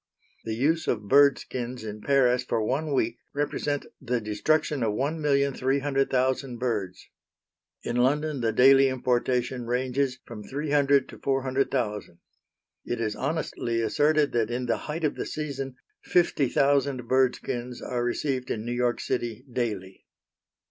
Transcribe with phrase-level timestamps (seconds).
[0.45, 5.21] The use of bird skins in Paris for one week represent the destruction of one
[5.21, 7.07] million three hundred thousand birds;
[7.83, 12.17] in London the daily importation ranges from three hundred to four hundred thousand.
[12.83, 17.79] It is honestly asserted that, in the height of the season, fifty thousand bird skins
[17.79, 20.07] are received in New York City daily.